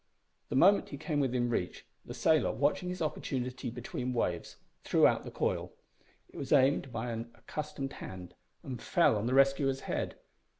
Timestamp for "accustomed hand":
7.35-8.33